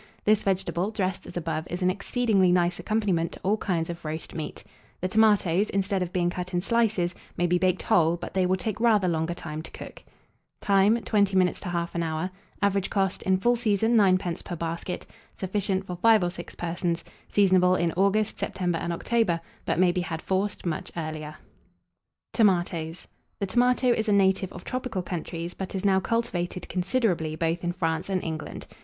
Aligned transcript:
This 0.25 0.41
vegetable, 0.41 0.89
dressed 0.89 1.27
as 1.27 1.37
above, 1.37 1.67
is 1.69 1.83
an 1.83 1.91
exceedingly 1.91 2.51
nice 2.51 2.79
accompaniment 2.79 3.33
to 3.33 3.39
all 3.43 3.57
kinds 3.57 3.87
of 3.87 4.03
roast 4.03 4.33
meat. 4.33 4.63
The 4.99 5.07
tomatoes, 5.07 5.69
instead 5.69 6.01
of 6.01 6.11
being 6.11 6.31
cut 6.31 6.55
in 6.55 6.61
slices, 6.61 7.13
may 7.37 7.45
be 7.45 7.59
baked 7.59 7.83
whole; 7.83 8.17
but 8.17 8.33
they 8.33 8.47
will 8.47 8.55
take 8.55 8.79
rather 8.79 9.07
longer 9.07 9.35
time 9.35 9.61
to 9.61 9.69
cook. 9.69 10.01
Time. 10.59 10.99
20 11.03 11.37
minutes 11.37 11.59
to 11.59 11.69
1/2 11.69 12.01
hour. 12.03 12.31
Average 12.63 12.89
cost, 12.89 13.21
in 13.21 13.37
full 13.37 13.55
season, 13.55 13.95
9d. 13.95 14.43
per 14.43 14.55
basket. 14.55 15.05
Sufficient 15.39 15.85
for 15.85 15.95
5 15.97 16.23
or 16.23 16.31
6 16.31 16.55
persons. 16.55 17.03
Seasonable 17.31 17.75
in 17.75 17.91
August, 17.91 18.39
September, 18.39 18.79
and 18.79 18.91
October; 18.91 19.39
but 19.65 19.77
may 19.77 19.91
be 19.91 20.01
had, 20.01 20.19
forced, 20.23 20.65
much 20.65 20.91
earlier. 20.97 21.35
[Illustration: 21.35 21.37
THE 22.33 22.37
TOMATO.] 22.39 22.69
TOMATOES. 22.79 23.07
The 23.39 23.45
Tomato 23.45 23.87
is 23.89 24.09
a 24.09 24.13
native 24.13 24.51
of 24.51 24.63
tropical 24.63 25.03
countries, 25.03 25.53
but 25.53 25.75
is 25.75 25.85
now 25.85 25.99
cultivated 25.99 26.67
considerably 26.67 27.35
both 27.35 27.63
in 27.63 27.71
France 27.71 28.09
and 28.09 28.23
England. 28.23 28.65